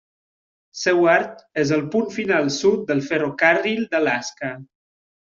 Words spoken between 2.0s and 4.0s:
final sud del ferrocarril